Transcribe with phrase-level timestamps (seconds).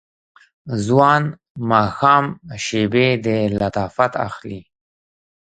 [0.85, 1.23] ځوان
[1.69, 2.25] ماښام
[2.65, 3.27] شیبې د
[3.59, 4.61] لطافت اخلي